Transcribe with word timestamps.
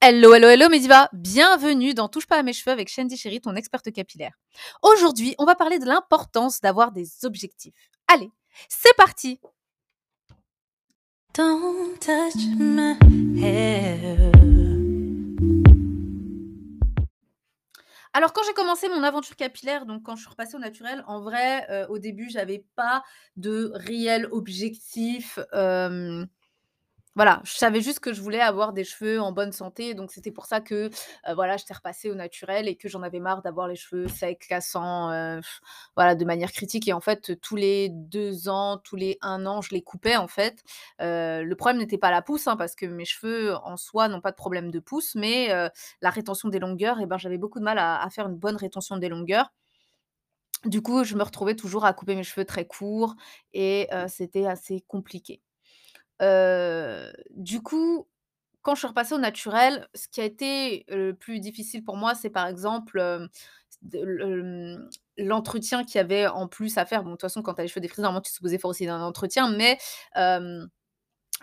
Hello, 0.00 0.32
hello, 0.32 0.48
hello 0.48 0.68
Mediva 0.68 1.08
Bienvenue 1.12 1.92
dans 1.92 2.08
Touche 2.08 2.28
pas 2.28 2.38
à 2.38 2.44
mes 2.44 2.52
cheveux 2.52 2.70
avec 2.70 2.88
Shandy 2.88 3.16
Chéri, 3.16 3.40
ton 3.40 3.56
experte 3.56 3.90
capillaire. 3.90 4.38
Aujourd'hui, 4.80 5.34
on 5.38 5.44
va 5.44 5.56
parler 5.56 5.80
de 5.80 5.86
l'importance 5.86 6.60
d'avoir 6.60 6.92
des 6.92 7.24
objectifs. 7.24 7.74
Allez, 8.06 8.30
c'est 8.68 8.94
parti 8.96 9.40
Don't 11.34 11.98
touch 11.98 12.46
my 12.56 12.96
hair. 13.42 14.30
Alors 18.12 18.32
quand 18.32 18.42
j'ai 18.46 18.54
commencé 18.54 18.88
mon 18.88 19.02
aventure 19.02 19.34
capillaire, 19.34 19.84
donc 19.84 20.04
quand 20.04 20.14
je 20.14 20.20
suis 20.20 20.30
repassée 20.30 20.54
au 20.54 20.60
naturel, 20.60 21.02
en 21.08 21.20
vrai, 21.22 21.68
euh, 21.70 21.88
au 21.88 21.98
début, 21.98 22.30
j'avais 22.30 22.64
pas 22.76 23.02
de 23.36 23.72
réel 23.74 24.28
objectif. 24.30 25.40
euh, 25.54 26.24
voilà, 27.18 27.40
je 27.44 27.52
savais 27.52 27.80
juste 27.80 28.00
que 28.00 28.12
je 28.14 28.22
voulais 28.22 28.40
avoir 28.40 28.72
des 28.72 28.84
cheveux 28.84 29.20
en 29.20 29.32
bonne 29.32 29.52
santé, 29.52 29.94
donc 29.94 30.12
c'était 30.12 30.30
pour 30.30 30.46
ça 30.46 30.60
que, 30.60 30.86
heu, 31.28 31.34
voilà, 31.34 31.56
j'étais 31.56 31.74
repassée 31.74 32.10
au 32.10 32.14
naturel 32.14 32.68
et 32.68 32.76
que 32.76 32.88
j'en 32.88 33.02
avais 33.02 33.20
marre 33.20 33.42
d'avoir 33.42 33.68
les 33.68 33.76
cheveux 33.76 34.08
secs, 34.08 34.38
cassants, 34.48 35.10
voilà, 35.96 36.14
de 36.14 36.24
manière 36.24 36.52
critique 36.52 36.88
et 36.88 36.92
en 36.92 37.00
fait, 37.00 37.40
tous 37.40 37.56
les 37.56 37.88
2 37.90 38.48
ans, 38.48 38.78
tous 38.78 38.96
les 38.96 39.18
1 39.20 39.46
an, 39.46 39.60
je 39.62 39.70
les 39.74 39.82
coupais 39.82 40.16
en 40.16 40.28
fait. 40.28 40.62
Le 41.00 41.54
problème 41.54 41.78
n'était 41.78 41.98
pas 41.98 42.10
la 42.10 42.22
pousse, 42.22 42.46
hein, 42.46 42.56
parce 42.56 42.74
que 42.74 42.86
mes 42.86 43.04
cheveux 43.04 43.54
en 43.56 43.76
soi 43.76 44.08
n'ont 44.08 44.20
pas 44.20 44.30
de 44.30 44.36
problème 44.36 44.70
de 44.70 44.78
pousse, 44.80 45.14
mais 45.16 45.48
la 46.02 46.10
rétention 46.10 46.48
des 46.48 46.58
longueurs 46.60 47.00
et 47.00 47.06
ben, 47.06 47.18
j'avais 47.18 47.38
beaucoup 47.38 47.58
de 47.58 47.64
mal 47.64 47.78
à 47.78 48.06
faire 48.10 48.26
une 48.28 48.36
bonne 48.36 48.56
rétention 48.56 48.96
des 48.96 49.08
longueurs. 49.08 49.50
Du 50.64 50.82
coup, 50.82 51.02
je 51.04 51.16
me 51.16 51.22
retrouvais 51.24 51.56
toujours 51.56 51.84
à 51.84 51.92
couper 51.92 52.14
mes 52.16 52.22
cheveux 52.24 52.44
très 52.46 52.64
courts 52.66 53.14
et 53.52 53.88
c'était 54.08 54.46
assez 54.46 54.80
compliqué. 54.86 55.42
Du 56.20 57.62
coup, 57.62 58.06
quand 58.62 58.74
je 58.74 58.80
suis 58.80 58.88
repassée 58.88 59.14
au 59.14 59.18
naturel, 59.18 59.88
ce 59.94 60.08
qui 60.08 60.20
a 60.20 60.24
été 60.24 60.84
le 60.88 61.12
plus 61.14 61.40
difficile 61.40 61.84
pour 61.84 61.96
moi, 61.96 62.14
c'est 62.14 62.30
par 62.30 62.46
exemple, 62.46 62.98
le 63.92 64.88
l'entretien 65.20 65.82
qu'il 65.84 65.96
y 65.96 65.98
avait 65.98 66.28
en 66.28 66.46
plus 66.48 66.78
à 66.78 66.86
faire. 66.86 67.02
Bon, 67.02 67.10
de 67.10 67.14
toute 67.14 67.22
façon, 67.22 67.42
quand 67.42 67.54
tu 67.54 67.60
as 67.60 67.64
les 67.64 67.68
cheveux 67.68 67.80
défrisés, 67.80 68.02
normalement, 68.02 68.22
tu 68.22 68.30
es 68.30 68.32
supposé 68.34 68.58
faire 68.58 68.70
aussi 68.70 68.86
un 68.88 69.02
entretien, 69.02 69.50
mais 69.56 69.78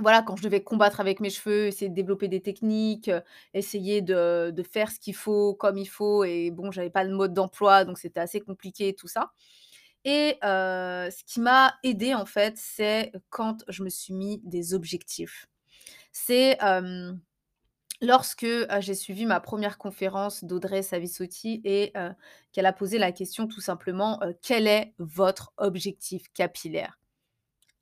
voilà, 0.02 0.22
quand 0.22 0.36
je 0.36 0.44
devais 0.44 0.62
combattre 0.62 1.00
avec 1.00 1.22
mes 1.22 1.30
cheveux, 1.30 1.68
essayer 1.68 1.88
de 1.90 1.96
développer 1.96 2.28
des 2.28 2.42
techniques, 2.42 3.10
essayer 3.54 4.02
de 4.02 4.52
de 4.54 4.64
faire 4.64 4.92
ce 4.92 5.00
qu'il 5.00 5.16
faut, 5.16 5.54
comme 5.54 5.78
il 5.78 5.86
faut 5.86 6.26
et 6.26 6.52
bon, 6.52 6.70
j'avais 6.72 6.90
pas 6.90 7.06
de 7.06 7.14
mode 7.14 7.34
d'emploi, 7.34 7.86
donc 7.86 7.98
c'était 7.98 8.20
assez 8.20 8.42
compliqué 8.42 8.94
tout 8.94 9.08
ça. 9.08 9.32
Et 10.06 10.38
ce 10.44 11.24
qui 11.26 11.42
m'a 11.42 11.76
aidée 11.84 12.14
en 12.14 12.26
fait, 12.26 12.56
c'est 12.58 13.12
quand 13.30 13.64
je 13.68 13.84
me 13.84 13.90
suis 13.90 14.14
mis 14.14 14.40
des 14.46 14.74
objectifs. 14.76 15.48
C'est, 16.14 16.58
lorsque, 18.02 18.48
j'ai 18.80 18.96
suivi 18.96 19.26
ma 19.26 19.40
première 19.40 19.78
conférence 19.78 20.44
d'Audrey 20.44 20.84
Savizzotti 20.84 21.62
et 21.66 21.94
qu'elle 22.52 22.66
a 22.66 22.74
posé 22.74 22.98
la 23.00 23.12
question 23.12 23.48
tout 23.48 23.62
simplement, 23.62 24.20
«Quel 24.42 24.68
est 24.68 24.94
votre 25.00 25.54
objectif 25.58 26.32
capillaire?» 26.34 27.00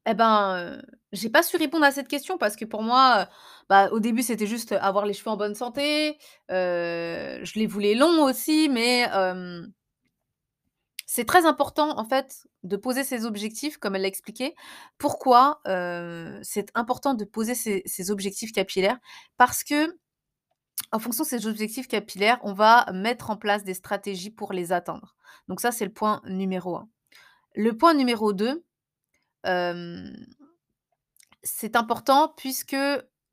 et 0.08 0.16
ben, 0.16 0.58
heu, 0.80 0.82
j'ai 1.14 1.30
pas 1.30 1.44
su 1.44 1.58
répondre 1.58 1.86
à 1.86 1.92
cette 1.92 2.10
question 2.10 2.38
parce 2.38 2.56
que 2.58 2.66
pour 2.66 2.84
moi, 2.84 3.30
bah, 3.70 3.90
au 3.92 4.00
début, 4.02 4.22
c'était 4.24 4.48
juste 4.48 4.74
avoir 4.74 5.06
les 5.06 5.14
cheveux 5.14 5.30
en 5.32 5.38
bonne 5.38 5.56
santé, 5.56 6.18
je 6.50 7.60
les 7.60 7.68
voulais 7.68 7.96
longs 7.96 8.24
aussi 8.26 8.70
mais 8.70 9.08
c'est 11.16 11.26
très 11.26 11.46
important, 11.46 12.00
en 12.00 12.06
fait, 12.06 12.48
de 12.64 12.76
poser 12.76 13.04
ses 13.04 13.28
objectifs, 13.28 13.78
comme 13.78 13.96
elle 13.96 14.02
l'a 14.02 14.08
expliqué. 14.08 14.56
Pourquoi, 14.98 15.62
c'est 16.42 16.72
important 16.74 17.14
de 17.14 17.24
poser 17.24 17.54
ses 17.54 18.10
objectifs 18.10 18.52
capillaires? 18.52 18.98
Parce 19.38 19.64
que, 19.64 19.96
en 20.92 20.98
fonction 20.98 21.24
de 21.24 21.30
ces 21.30 21.46
objectifs 21.46 21.88
capillaires, 21.88 22.40
on 22.42 22.54
va 22.54 22.92
mettre 22.94 23.30
en 23.30 23.38
place 23.38 23.64
des 23.64 23.76
stratégies 23.76 24.32
pour 24.32 24.54
les 24.54 24.72
atteindre. 24.72 25.16
Donc 25.48 25.62
ça, 25.62 25.72
c'est 25.72 25.86
le 25.86 25.94
point 25.94 26.20
numéro 26.26 26.78
un. 26.78 26.90
Le 27.54 27.78
point 27.78 27.94
numéro 27.94 28.34
2, 28.34 28.66
hem, 29.44 30.16
c'est 31.44 31.76
important 31.76 32.34
puisque 32.36 32.76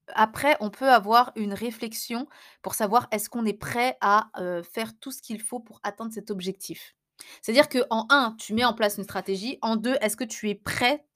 après, 0.09 0.59
on 0.61 0.69
peut 0.69 0.91
avoir 0.91 1.33
une 1.35 1.55
réflexion 1.55 2.29
pour 2.61 2.75
savoir 2.75 3.09
est-ce 3.11 3.31
qu'on 3.31 3.47
est 3.47 3.55
prêt 3.55 3.97
à, 4.03 4.31
faire 4.71 4.93
tout 5.01 5.13
ce 5.13 5.23
qu'il 5.23 5.41
faut 5.41 5.61
pour 5.61 5.81
atteindre 5.83 6.13
cet 6.13 6.31
objectif? 6.31 6.95
C'est-à-dire 7.43 7.69
qu'en 7.69 8.07
un, 8.11 8.35
tu 8.39 8.55
mets 8.55 8.65
en 8.65 8.75
place 8.75 8.99
une 8.99 9.05
stratégie. 9.05 9.59
En 9.63 9.77
2, 9.77 9.97
est-ce 10.01 10.17
que 10.17 10.25
tu 10.25 10.49
es 10.51 10.55
prête 10.55 11.07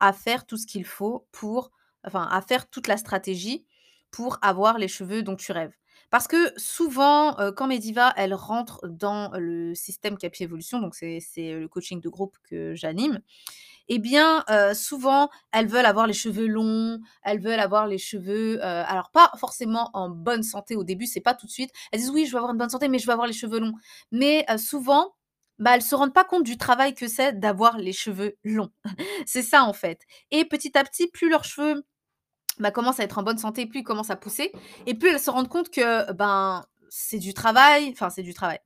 à 0.00 0.12
faire 0.12 0.46
tout 0.46 0.56
ce 0.56 0.66
qu'il 0.66 0.84
faut 0.84 1.26
pour 1.32 1.70
enfin, 2.06 2.28
à 2.30 2.40
faire 2.42 2.68
toute 2.70 2.86
la 2.88 2.96
stratégie 2.98 3.66
pour 4.10 4.38
avoir 4.42 4.78
les 4.78 4.88
cheveux 4.88 5.22
dont 5.22 5.36
tu 5.36 5.52
rêves? 5.52 5.74
Parce 6.10 6.28
que 6.28 6.52
souvent, 6.56 7.38
heu, 7.40 7.50
quand 7.52 7.66
mes 7.66 7.78
divas, 7.80 8.12
elles 8.16 8.34
rentrent 8.34 8.80
dans 8.88 9.30
le 9.38 9.74
système 9.74 10.16
Capi 10.18 10.44
Evolution, 10.44 10.78
donc 10.80 10.94
c'est 10.94 11.18
c'est, 11.20 11.54
le 11.58 11.68
coaching 11.68 12.00
de 12.00 12.08
groupe 12.08 12.36
que 12.48 12.74
j'anime 12.76 13.20
et 13.88 13.98
bien, 13.98 14.44
heu, 14.50 14.74
souvent, 14.74 15.30
elles 15.52 15.68
veulent 15.68 15.86
avoir 15.86 16.06
les 16.06 16.12
cheveux 16.14 16.46
longs, 16.46 17.00
elles 17.24 17.40
veulent 17.40 17.60
avoir 17.60 17.86
les 17.86 17.98
cheveux, 17.98 18.64
alors 18.64 19.10
pas 19.10 19.30
forcément 19.38 19.90
en 19.94 20.10
bonne 20.10 20.42
santé 20.44 20.76
au 20.76 20.84
début, 20.84 21.06
c'est 21.06 21.20
pas 21.20 21.34
tout 21.34 21.46
de 21.46 21.52
suite. 21.52 21.70
Elles 21.92 22.00
disent: 22.00 22.10
«Oui, 22.10 22.26
je 22.26 22.32
veux 22.32 22.38
avoir 22.38 22.52
une 22.52 22.58
bonne 22.58 22.70
santé, 22.70 22.88
mais 22.88 22.98
je 23.00 23.06
veux 23.06 23.12
avoir 23.12 23.26
les 23.28 23.32
cheveux 23.34 23.60
longs». 23.60 23.74
Mais, 24.12 24.46
souvent, 24.58 25.15
bah, 25.58 25.72
elles 25.74 25.82
se 25.82 25.94
rendent 25.94 26.14
pas 26.14 26.24
compte 26.24 26.44
du 26.44 26.56
travail 26.58 26.94
que 26.94 27.08
c'est 27.08 27.38
d'avoir 27.38 27.78
les 27.78 27.92
cheveux 27.92 28.36
longs. 28.44 28.70
C'est 29.26 29.42
ça, 29.42 29.64
en 29.64 29.72
fait 29.72 30.00
et 30.30 30.44
petit 30.44 30.76
à 30.78 30.84
petit, 30.84 31.08
plus 31.08 31.28
leurs 31.30 31.44
cheveux, 31.44 31.84
bah, 32.58 32.70
commencent 32.70 33.00
à 33.00 33.04
être 33.04 33.18
en 33.18 33.22
bonne 33.22 33.38
santé, 33.38 33.66
plus 33.66 33.80
ils 33.80 33.84
commencent 33.84 34.10
à 34.10 34.16
pousser 34.16 34.52
et 34.86 34.94
plus 34.94 35.10
elles 35.10 35.20
se 35.20 35.30
rendent 35.30 35.48
compte 35.48 35.70
que, 35.70 36.12
ben, 36.12 36.64
c'est 36.88 37.18
du 37.18 37.34
travail, 37.34 37.90
enfin, 37.92 38.10
c'est 38.10 38.22
du 38.22 38.34
travail. 38.34 38.58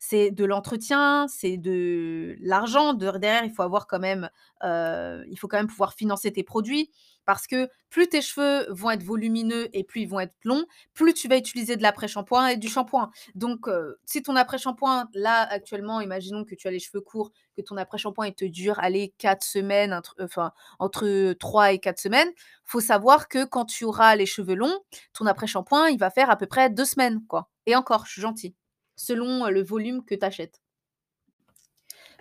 C'est 0.00 0.30
de 0.30 0.44
l'entretien, 0.44 1.26
c'est 1.28 1.56
de 1.58 2.36
l'argent. 2.40 2.94
De 2.94 3.10
derrière, 3.18 3.44
il 3.44 3.52
faut 3.52 3.62
avoir 3.62 3.86
quand 3.88 3.98
même, 3.98 4.30
heu, 4.64 5.24
il 5.28 5.36
faut 5.38 5.48
quand 5.48 5.56
même 5.58 5.66
pouvoir 5.68 5.94
financer 5.94 6.32
tes 6.32 6.44
produits 6.44 6.90
parce 7.28 7.46
que 7.46 7.68
plus 7.90 8.08
tes 8.08 8.22
cheveux 8.22 8.66
vont 8.70 8.90
être 8.90 9.02
volumineux 9.02 9.68
et 9.74 9.84
plus 9.84 10.00
ils 10.02 10.08
vont 10.08 10.20
être 10.20 10.34
longs, 10.44 10.64
plus 10.94 11.12
tu 11.12 11.28
vas 11.28 11.36
utiliser 11.36 11.76
de 11.76 11.82
l'après-shampoing 11.82 12.48
et 12.48 12.56
du 12.56 12.68
shampoing. 12.68 13.10
Donc, 13.34 13.68
heu, 13.68 13.98
si 14.06 14.22
ton 14.22 14.34
après-shampoing, 14.34 15.08
là, 15.12 15.42
actuellement, 15.50 16.00
imaginons 16.00 16.44
que 16.46 16.54
tu 16.54 16.68
as 16.68 16.70
les 16.70 16.78
cheveux 16.78 17.02
courts, 17.02 17.30
que 17.54 17.60
ton 17.62 17.76
après-shampoing, 17.76 18.30
te 18.32 18.46
dure, 18.46 18.78
allez, 18.80 19.12
4 19.18 19.44
semaines, 19.44 19.92
un 19.92 20.02
enfin, 20.22 20.52
entre 20.78 21.34
3 21.34 21.72
et 21.72 21.78
4 21.78 21.98
semaines. 21.98 22.30
Faut 22.64 22.80
savoir 22.80 23.28
que 23.28 23.44
quand 23.44 23.66
tu 23.66 23.84
auras 23.84 24.16
les 24.16 24.26
cheveux 24.26 24.54
longs, 24.54 24.78
ton 25.12 25.26
après-shampoing, 25.26 25.88
il 25.90 25.98
va 25.98 26.10
faire 26.10 26.30
à 26.30 26.36
peu 26.36 26.46
près 26.46 26.70
2 26.70 26.84
semaines, 26.86 27.20
quoi 27.28 27.50
et 27.66 27.76
encore, 27.76 28.06
je 28.06 28.12
suis 28.12 28.22
gentille 28.22 28.54
selon 28.96 29.46
le 29.48 29.62
volume 29.62 30.02
que 30.04 30.14
tu 30.14 30.24
achètes. 30.24 30.62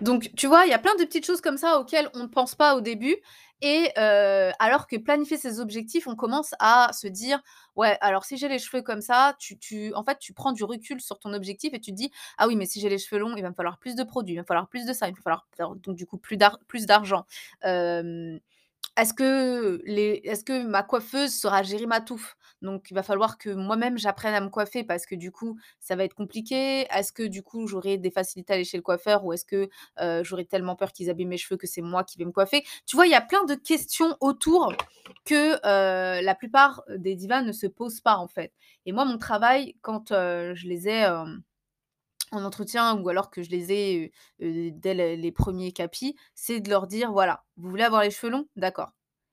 Donc, 0.02 0.30
tu 0.36 0.46
vois, 0.48 0.66
il 0.66 0.70
y 0.70 0.74
a 0.74 0.80
plein 0.80 0.96
de 0.96 1.04
petites 1.06 1.26
choses 1.26 1.42
comme 1.42 1.58
ça 1.58 1.80
auxquelles 1.80 2.10
on 2.14 2.20
ne 2.24 2.28
pense 2.28 2.54
pas 2.54 2.76
au 2.76 2.82
début 2.82 3.16
et 3.62 3.90
heu, 3.98 4.52
alors 4.60 4.86
que 4.86 4.96
planifier 4.98 5.38
ses 5.38 5.60
objectifs, 5.60 6.06
on 6.08 6.16
commence 6.16 6.54
à 6.60 6.92
se 6.94 7.08
dire: 7.08 7.42
«Ouais, 7.76 7.98
alors 8.02 8.24
si 8.24 8.38
j'ai 8.38 8.48
les 8.48 8.60
cheveux 8.60 8.84
comme 8.84 9.02
ça», 9.02 9.36
tu 9.40 9.58
tu 9.58 9.92
en 9.96 10.04
fait, 10.04 10.20
tu 10.20 10.34
prends 10.34 10.52
du 10.52 10.64
recul 10.64 11.02
sur 11.02 11.18
ton 11.18 11.34
objectif 11.34 11.74
et 11.74 11.80
tu 11.80 11.90
te 11.92 11.96
dis: 11.96 12.12
«Ah 12.38 12.48
oui, 12.48 12.56
mais 12.56 12.68
si 12.68 12.80
j'ai 12.80 12.90
les 12.90 13.00
cheveux 13.00 13.20
longs, 13.20 13.36
il 13.36 13.42
va 13.42 13.50
me 13.50 13.56
falloir 13.56 13.80
plus 13.80 13.96
de 13.96 14.04
produits, 14.04 14.36
il 14.36 14.38
va 14.38 14.44
me 14.44 14.46
falloir 14.48 14.68
plus 14.70 14.86
de 14.86 14.94
ça, 14.94 15.08
il 15.10 15.16
va 15.16 15.22
falloir 15.22 15.46
donc 15.78 15.96
du 15.96 16.06
coup 16.06 16.20
plus 16.20 16.38
d'ar 16.38 16.60
plus 16.68 16.86
d'argent». 16.86 17.26
Est-ce 18.98 19.14
que 19.14 19.82
les 19.86 20.22
est-ce 20.24 20.44
que 20.44 20.64
ma 20.66 20.82
coiffeuse 20.84 21.34
saura 21.36 21.62
gérer 21.64 21.86
ma 21.86 22.02
touffe? 22.02 22.36
Donc 22.62 22.90
il 22.92 22.94
va 22.94 23.04
falloir 23.04 23.38
que 23.38 23.50
moi-même 23.50 23.98
j'apprenne 23.98 24.34
à 24.34 24.42
me 24.42 24.50
coiffer 24.50 24.84
parce 24.84 25.06
que 25.06 25.16
du 25.16 25.32
coup, 25.32 25.58
ça 25.80 25.96
va 25.96 26.04
être 26.04 26.16
compliqué. 26.16 26.88
Est-ce 26.92 27.12
que 27.12 27.24
du 27.24 27.44
coup, 27.44 27.68
j'aurai 27.68 27.98
des 27.98 28.12
facilités 28.12 28.54
à 28.54 28.56
aller 28.56 28.64
chez 28.66 28.78
le 28.78 28.84
coiffeur 28.84 29.24
ou 29.26 29.34
est-ce 29.34 29.46
que, 29.46 29.70
j'aurai 30.24 30.46
tellement 30.46 30.76
peur 30.76 30.92
qu'ils 30.92 31.10
abîment 31.10 31.30
mes 31.30 31.38
cheveux 31.38 31.58
que 31.58 31.68
c'est 31.68 31.82
moi 31.82 32.04
qui 32.04 32.18
vais 32.18 32.26
me 32.26 32.32
coiffer? 32.32 32.64
Tu 32.86 32.96
vois, 32.96 33.06
il 33.08 33.12
y 33.12 33.16
a 33.16 33.22
plein 33.22 33.44
de 33.46 33.56
questions 33.56 34.16
autour 34.22 34.74
que, 35.26 35.60
la 36.22 36.36
plupart 36.36 36.84
des 36.90 37.16
divas 37.16 37.42
ne 37.42 37.52
se 37.52 37.68
posent 37.68 38.02
pas, 38.02 38.18
en 38.18 38.28
fait. 38.28 38.54
Et 38.86 38.92
moi, 38.92 39.06
mon 39.06 39.18
travail, 39.18 39.76
quand, 39.82 40.10
je 40.10 40.68
les 40.68 40.88
ai, 40.90 41.06
en 42.32 42.44
entretien 42.44 43.00
ou 43.00 43.08
alors 43.10 43.30
que 43.32 43.42
je 43.44 43.50
les 43.50 43.72
ai, 43.72 44.12
dès 44.40 44.94
les 44.94 45.32
1 45.32 45.72
capis, 45.72 46.16
c'est 46.36 46.60
de 46.60 46.70
leur 46.70 46.88
dire: 46.88 47.12
«Voilà, 47.12 47.44
vous 47.58 47.70
voulez 47.70 47.84
avoir 47.84 48.04
les 48.04 48.12
cheveux 48.12 48.32
longs? 48.32 48.48
D'accord, 48.56 48.92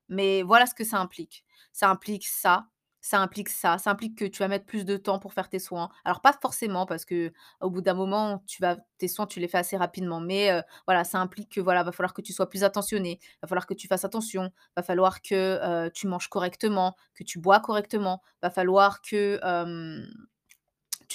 mais 0.09 0.43
voilà 0.43 0.67
ce 0.67 0.75
que 0.75 0.85
ça 0.85 0.99
implique. 1.01 1.45
Ça 1.73 1.91
implique 1.91 2.27
ça, 2.27 2.67
ça 3.07 3.21
implique 3.21 3.49
ça, 3.51 3.79
ça 3.79 3.91
implique 3.91 4.17
que 4.19 4.25
tu 4.25 4.39
vas 4.41 4.49
mettre 4.49 4.67
plus 4.67 4.85
de 4.85 4.97
temps 4.97 5.19
pour 5.19 5.33
faire 5.35 5.49
tes 5.49 5.59
soins». 5.59 5.91
Alors 6.05 6.21
pas 6.23 6.33
forcément 6.41 6.87
parce 6.87 7.05
que 7.05 7.33
au 7.61 7.71
bout 7.71 7.81
d'un 7.83 7.95
moment, 7.95 8.43
tu 8.47 8.63
vas 8.63 8.77
tes 8.99 9.09
soins, 9.09 9.27
tu 9.27 9.41
les 9.41 9.49
fais 9.49 9.59
assez 9.59 9.77
rapidement, 9.77 10.21
mais 10.21 10.51
voilà, 10.87 11.05
ça 11.05 11.19
implique 11.21 11.51
que, 11.55 11.61
voilà, 11.61 11.83
va 11.83 11.93
falloir 11.93 12.15
que 12.15 12.23
tu 12.23 12.33
sois 12.33 12.49
plus 12.49 12.65
attentionné, 12.65 13.21
va 13.43 13.49
falloir 13.49 13.67
que 13.67 13.75
tu 13.75 13.89
fasses 13.89 14.05
attention, 14.05 14.51
va 14.77 14.83
falloir 14.83 15.21
que, 15.23 15.89
tu 15.91 16.07
manges 16.07 16.29
correctement, 16.29 16.97
que 17.15 17.25
tu 17.25 17.39
bois 17.39 17.61
correctement, 17.61 18.23
va 18.43 18.51
falloir 18.51 19.01
que, 19.03 19.39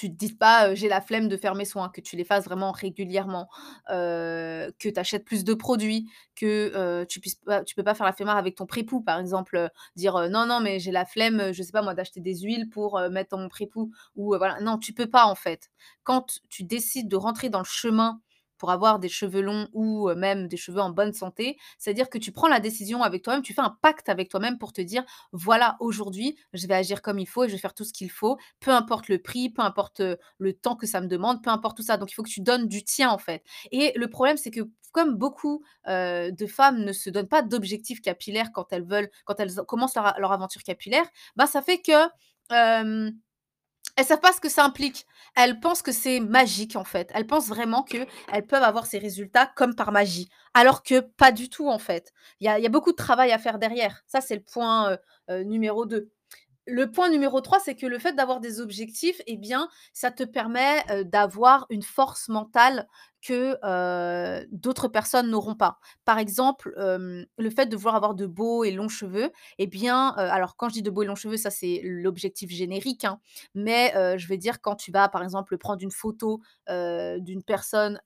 tu 0.00 0.10
te 0.10 0.16
dises 0.16 0.36
pas, 0.36 0.74
«J'ai 0.74 0.88
la 0.88 1.00
flemme 1.00 1.28
de 1.28 1.36
faire 1.36 1.54
mes 1.54 1.64
soins», 1.64 1.90
que 1.90 2.00
tu 2.00 2.16
les 2.16 2.24
fasses 2.24 2.44
vraiment 2.44 2.72
régulièrement, 2.72 3.48
que 3.88 4.70
tu 4.78 4.92
achètes 4.96 5.24
plus 5.24 5.44
de 5.44 5.54
produits, 5.54 6.08
que, 6.36 7.04
tu 7.08 7.20
puisses 7.20 7.34
pas 7.36 7.62
tu 7.64 7.74
peux 7.74 7.84
pas 7.84 7.94
faire 7.94 8.06
la 8.06 8.12
flemmard 8.12 8.36
avec 8.38 8.56
ton 8.56 8.66
prépoux, 8.66 9.02
par 9.02 9.18
exemple, 9.20 9.68
dire, 9.96 10.28
«Non, 10.30 10.46
non, 10.46 10.60
mais 10.60 10.78
j'ai 10.80 10.90
la 10.92 11.04
flemme, 11.04 11.52
je 11.52 11.62
sais 11.62 11.72
pas 11.72 11.82
moi, 11.82 11.94
d'acheter 11.94 12.20
des 12.20 12.36
huiles 12.40 12.68
pour, 12.70 13.00
mettre 13.10 13.30
dans 13.30 13.38
mon 13.42 13.48
prépoux» 13.48 13.90
ou, 14.16 14.36
voilà. 14.38 14.60
Non, 14.60 14.78
tu 14.78 14.92
peux 14.94 15.08
pas, 15.10 15.26
en 15.26 15.34
fait. 15.34 15.70
Quand 16.04 16.40
tu 16.48 16.64
décides 16.64 17.08
de 17.08 17.16
rentrer 17.16 17.50
dans 17.50 17.58
le 17.60 17.64
chemin 17.64 18.20
pour 18.60 18.70
avoir 18.70 19.00
des 19.00 19.08
cheveux 19.08 19.40
longs 19.42 19.68
ou, 19.72 20.10
même 20.14 20.46
des 20.48 20.58
cheveux 20.58 20.80
en 20.80 20.90
bonne 20.90 21.14
santé, 21.14 21.58
c'est-à-dire 21.78 22.10
que 22.10 22.18
tu 22.18 22.30
prends 22.32 22.48
la 22.48 22.60
décision 22.60 23.02
avec 23.02 23.22
toi-même, 23.24 23.42
tu 23.42 23.54
fais 23.54 23.62
un 23.62 23.76
pacte 23.82 24.08
avec 24.08 24.28
toi-même 24.30 24.58
pour 24.58 24.72
te 24.72 24.82
dire: 24.82 25.04
«Voilà, 25.32 25.76
aujourd'hui, 25.80 26.36
je 26.52 26.66
vais 26.68 26.74
agir 26.74 27.02
comme 27.02 27.18
il 27.18 27.26
faut 27.26 27.44
et 27.44 27.48
je 27.48 27.54
vais 27.54 27.58
faire 27.60 27.74
tout 27.74 27.84
ce 27.84 27.92
qu'il 27.92 28.12
faut, 28.12 28.38
peu 28.60 28.70
importe 28.70 29.08
le 29.08 29.18
prix, 29.20 29.50
peu 29.50 29.62
importe, 29.62 30.02
le 30.38 30.52
temps 30.52 30.76
que 30.76 30.86
ça 30.86 31.00
me 31.00 31.08
demande, 31.08 31.42
peu 31.42 31.50
importe 31.50 31.76
tout 31.78 31.82
ça». 31.82 31.96
Donc 31.98 32.12
il 32.12 32.14
faut 32.14 32.22
que 32.22 32.30
tu 32.30 32.42
donnes 32.42 32.68
du 32.68 32.84
tien, 32.84 33.10
en 33.10 33.18
fait. 33.18 33.42
Et 33.72 33.92
le 33.96 34.08
problème, 34.08 34.36
c'est 34.36 34.52
que 34.52 34.60
comme 34.92 35.16
beaucoup, 35.16 35.62
de 35.86 36.46
femmes 36.48 36.84
ne 36.84 36.92
se 36.92 37.10
donnent 37.10 37.28
pas 37.28 37.42
d'objectifs 37.42 38.02
capillaires 38.02 38.50
quand 38.52 38.72
elles 38.72 38.84
veulent 38.84 39.10
quand 39.24 39.38
elles 39.40 39.54
commencent 39.66 39.94
leur 39.96 40.32
aventure 40.32 40.62
capillaire, 40.62 41.06
bah, 41.36 41.46
ça 41.46 41.62
fait 41.62 41.80
que, 41.80 42.08
elles 44.00 44.06
savent 44.06 44.20
pas 44.20 44.32
ce 44.32 44.40
que 44.40 44.48
ça 44.48 44.64
implique. 44.64 45.06
Elles 45.36 45.60
pensent 45.60 45.82
que 45.82 45.92
c'est 45.92 46.20
magique, 46.20 46.76
en 46.76 46.84
fait. 46.84 47.10
Elles 47.14 47.26
pensent 47.26 47.48
vraiment 47.48 47.82
qu'elles 47.84 48.46
peuvent 48.48 48.62
avoir 48.62 48.86
ces 48.86 48.98
résultats 48.98 49.46
comme 49.56 49.74
par 49.74 49.92
magie, 49.92 50.28
alors 50.54 50.82
que 50.82 51.00
pas 51.00 51.32
du 51.32 51.48
tout, 51.48 51.68
en 51.68 51.78
fait. 51.78 52.12
Il 52.40 52.46
y 52.46 52.48
a 52.48 52.68
beaucoup 52.68 52.90
de 52.92 52.96
travail 52.96 53.32
à 53.32 53.38
faire 53.38 53.58
derrière. 53.58 54.02
Ça, 54.06 54.20
c'est 54.20 54.34
le 54.36 54.42
point, 54.42 54.92
heu 54.92 54.98
heu, 55.30 55.42
numéro 55.44 55.86
2. 55.86 56.10
Le 56.70 56.90
point 56.90 57.10
numéro 57.10 57.40
3, 57.40 57.58
c'est 57.58 57.74
que 57.74 57.86
le 57.86 57.98
fait 57.98 58.12
d'avoir 58.12 58.38
des 58.40 58.60
objectifs 58.60 59.20
et 59.26 59.36
bien, 59.36 59.68
ça 59.92 60.10
te 60.12 60.22
permet, 60.22 60.84
d'avoir 61.04 61.66
une 61.70 61.82
force 61.82 62.28
mentale 62.28 62.86
que, 63.22 63.58
d'autres 64.52 64.88
personnes 64.88 65.30
n'auront 65.30 65.54
pas. 65.56 65.78
Par 66.04 66.18
exemple, 66.18 66.72
le 66.78 67.50
fait 67.50 67.66
de 67.66 67.76
vouloir 67.76 67.96
avoir 67.96 68.14
de 68.14 68.26
beaux 68.26 68.62
et 68.64 68.70
longs 68.70 68.88
cheveux 68.88 69.32
et 69.58 69.66
bien, 69.66 70.10
alors 70.10 70.56
quand 70.56 70.68
je 70.68 70.74
dis 70.74 70.82
de 70.82 70.90
beaux 70.90 71.02
et 71.02 71.06
longs 71.06 71.14
cheveux, 71.16 71.36
ça 71.36 71.50
c'est 71.50 71.80
l'objectif 71.84 72.50
générique, 72.50 73.04
hein, 73.04 73.20
mais, 73.54 73.92
je 74.18 74.26
veux 74.28 74.36
dire 74.36 74.60
quand 74.60 74.76
tu 74.76 74.92
vas, 74.92 75.08
par 75.08 75.22
exemple, 75.24 75.58
prendre 75.58 75.82
une 75.82 75.90
photo, 75.90 76.40
d'une 76.68 77.42
personne 77.42 78.00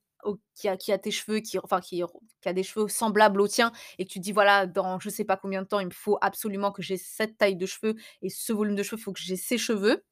qui 0.54 0.68
a 0.92 0.98
tes 0.98 1.10
cheveux, 1.10 1.40
qui 1.40 1.58
enfin 1.58 1.80
qui 1.80 2.02
a 2.46 2.52
des 2.52 2.62
cheveux 2.62 2.88
semblables 2.88 3.40
aux 3.40 3.48
tiens 3.48 3.72
et 3.98 4.04
que 4.06 4.10
tu 4.12 4.18
te 4.20 4.24
dis: 4.24 4.32
«Voilà, 4.32 4.66
dans 4.66 4.98
je 5.00 5.08
sais 5.10 5.24
pas 5.24 5.36
combien 5.36 5.62
de 5.62 5.66
temps, 5.68 5.80
il 5.80 5.86
me 5.86 5.90
faut 5.92 6.18
absolument 6.22 6.72
que 6.72 6.82
j'ai 6.82 6.96
cette 6.96 7.38
taille 7.38 7.56
de 7.56 7.66
cheveux 7.66 7.94
et 8.22 8.30
ce 8.30 8.52
volume 8.52 8.76
de 8.76 8.82
cheveux, 8.82 8.98
il 9.00 9.04
faut 9.04 9.12
que 9.12 9.20
j'ai 9.20 9.36
ces 9.36 9.58
cheveux» 9.58 10.04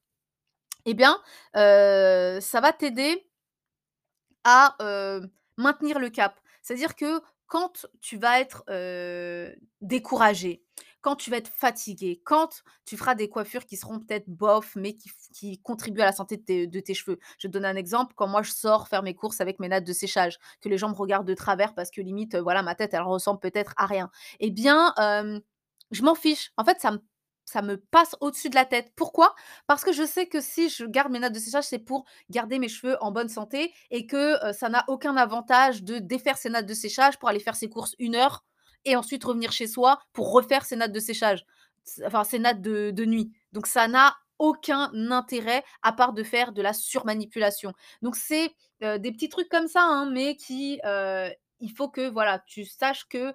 et 0.86 0.94
bien, 0.94 1.18
heu, 1.56 2.40
ça 2.40 2.60
va 2.60 2.72
t'aider 2.72 3.26
à, 4.44 4.74
heu, 4.80 5.30
maintenir 5.56 5.98
le 5.98 6.10
cap. 6.10 6.38
C'est-à-dire 6.62 6.94
que 6.96 7.20
quand 7.52 7.84
tu 8.00 8.16
vas 8.16 8.40
être, 8.40 8.64
heu, 8.70 9.54
découragée, 9.82 10.62
quand 11.02 11.16
tu 11.16 11.28
vas 11.30 11.36
être 11.36 11.50
fatiguée, 11.54 12.22
quand 12.24 12.62
tu 12.86 12.96
feras 12.96 13.14
des 13.14 13.28
coiffures 13.28 13.66
qui 13.66 13.76
seront 13.76 13.98
peut-être 14.00 14.26
bof, 14.26 14.74
mais 14.74 14.96
qui 15.34 15.60
contribuent 15.60 16.00
à 16.00 16.06
la 16.06 16.12
santé 16.12 16.38
de 16.38 16.80
tes 16.80 16.94
cheveux. 16.94 17.18
Je 17.38 17.48
te 17.48 17.52
donner 17.52 17.68
un 17.68 17.76
exemple, 17.76 18.14
quand 18.16 18.26
moi 18.26 18.42
je 18.42 18.52
sors 18.52 18.88
faire 18.88 19.02
mes 19.02 19.14
courses 19.14 19.42
avec 19.42 19.60
mes 19.60 19.68
nattes 19.68 19.84
de 19.84 19.92
séchage, 19.92 20.38
que 20.62 20.70
les 20.70 20.78
gens 20.78 20.88
me 20.88 20.94
regardent 20.94 21.28
de 21.28 21.34
travers 21.34 21.74
parce 21.74 21.90
que 21.90 22.00
limite, 22.00 22.36
voilà, 22.36 22.62
ma 22.62 22.74
tête, 22.74 22.94
elle 22.94 23.02
ressemble 23.02 23.40
peut-être 23.40 23.74
à 23.76 23.84
rien. 23.86 24.10
Eh 24.40 24.50
bien, 24.50 24.94
je 25.90 26.02
m'en 26.02 26.14
fiche. 26.14 26.52
En 26.56 26.64
fait, 26.64 26.80
ça 26.80 26.92
me 26.92 26.98
ça 27.44 27.62
me 27.62 27.76
passe 27.76 28.16
au-dessus 28.20 28.50
de 28.50 28.54
la 28.54 28.64
tête. 28.64 28.92
Pourquoi? 28.96 29.34
Parce 29.66 29.84
que 29.84 29.92
je 29.92 30.04
sais 30.04 30.26
que 30.26 30.40
si 30.40 30.68
je 30.68 30.84
garde 30.84 31.12
mes 31.12 31.18
nattes 31.18 31.34
de 31.34 31.38
séchage, 31.38 31.64
c'est 31.64 31.78
pour 31.78 32.04
garder 32.30 32.58
mes 32.58 32.68
cheveux 32.68 32.96
en 33.02 33.10
bonne 33.12 33.28
santé 33.28 33.72
et 33.90 34.06
que, 34.06 34.36
ça 34.52 34.68
n'a 34.68 34.84
aucun 34.88 35.16
avantage 35.16 35.82
de 35.82 35.98
défaire 35.98 36.36
ses 36.36 36.50
nattes 36.50 36.66
de 36.66 36.74
séchage 36.74 37.18
pour 37.18 37.28
aller 37.28 37.40
faire 37.40 37.56
ses 37.56 37.68
courses 37.68 37.94
1 38.00 38.14
heure 38.14 38.44
et 38.84 38.96
ensuite 38.96 39.24
revenir 39.24 39.52
chez 39.52 39.66
soi 39.66 40.00
pour 40.12 40.32
refaire 40.32 40.64
ses 40.64 40.76
nattes 40.76 40.92
de 40.92 41.00
séchage. 41.00 41.44
Enfin, 42.04 42.24
ses 42.24 42.38
nattes 42.38 42.62
de 42.62 43.04
nuit. 43.04 43.32
Donc 43.52 43.66
ça 43.66 43.88
n'a 43.88 44.16
aucun 44.38 44.90
intérêt 45.12 45.62
à 45.82 45.92
part 45.92 46.12
de 46.12 46.24
faire 46.24 46.52
de 46.52 46.62
la 46.62 46.72
surmanipulation. 46.72 47.72
Donc 48.02 48.16
c'est, 48.16 48.52
des 48.80 49.12
petits 49.12 49.28
trucs 49.28 49.48
comme 49.48 49.68
ça, 49.68 49.82
hein, 49.82 50.10
mais 50.10 50.36
qui, 50.36 50.80
il 51.60 51.72
faut 51.76 51.88
que, 51.88 52.08
voilà, 52.08 52.40
tu 52.40 52.64
saches 52.64 53.06
que, 53.08 53.32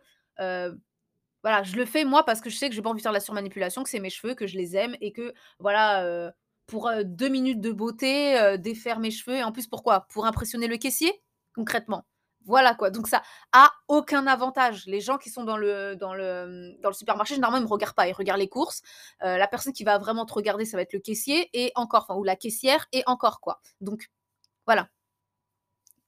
voilà, 1.47 1.63
je 1.63 1.75
le 1.75 1.85
fais 1.85 2.05
moi 2.05 2.23
parce 2.25 2.41
que 2.41 2.49
je 2.49 2.57
sais 2.57 2.69
que 2.69 2.75
j'ai 2.75 2.81
pas 2.81 2.89
envie 2.89 2.97
de 2.99 3.03
faire 3.03 3.11
de 3.11 3.17
la 3.17 3.21
surmanipulation, 3.21 3.83
que 3.83 3.89
c'est 3.89 3.99
mes 3.99 4.09
cheveux, 4.09 4.35
que 4.35 4.47
je 4.47 4.57
les 4.57 4.75
aime 4.75 4.95
et 5.01 5.11
que 5.13 5.33
voilà, 5.59 6.05
heu, 6.05 6.31
pour, 6.67 6.89
heu, 6.89 7.03
2 7.05 7.29
minutes 7.29 7.61
de 7.61 7.71
beauté, 7.71 8.37
heu, 8.39 8.57
défaire 8.57 8.99
mes 8.99 9.11
cheveux 9.11 9.37
et 9.37 9.43
en 9.43 9.51
plus 9.51 9.67
pourquoi? 9.67 10.01
Pour 10.09 10.25
impressionner 10.25 10.67
le 10.67 10.77
caissier? 10.77 11.21
Concrètement. 11.55 12.05
Voilà 12.45 12.75
quoi, 12.75 12.91
donc 12.91 13.07
ça 13.09 13.21
a 13.51 13.71
aucun 13.89 14.25
avantage. 14.27 14.85
Les 14.87 15.01
gens 15.01 15.17
qui 15.17 15.29
sont 15.29 15.43
dans 15.43 15.57
le 15.57 15.95
dans 15.97 16.13
le, 16.13 16.77
dans 16.81 16.89
le 16.89 16.95
supermarché, 16.95 17.35
généralement, 17.35 17.57
ils 17.59 17.63
me 17.63 17.67
regardent 17.69 17.95
pas, 17.95 18.07
ils 18.07 18.13
regardent 18.13 18.39
les 18.39 18.47
courses. 18.49 18.81
La 19.21 19.47
personne 19.47 19.73
qui 19.73 19.83
va 19.83 19.97
vraiment 19.97 20.25
te 20.25 20.33
regarder, 20.33 20.63
ça 20.65 20.77
va 20.77 20.83
être 20.83 20.93
le 20.93 20.99
caissier 20.99 21.49
et 21.53 21.71
encore, 21.75 22.07
ou 22.17 22.23
la 22.23 22.35
caissière 22.37 22.87
et 22.93 23.03
encore 23.05 23.41
quoi. 23.41 23.59
Donc 23.81 24.07
voilà. 24.67 24.89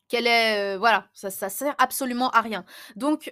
Quel 0.07 0.25
est, 0.25 0.75
voilà, 0.77 1.07
ça 1.13 1.29
ça 1.29 1.49
sert 1.49 1.75
absolument 1.77 2.31
à 2.31 2.41
rien. 2.41 2.65
Donc, 2.95 3.31